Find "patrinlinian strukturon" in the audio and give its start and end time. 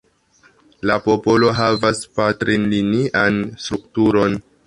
2.17-4.43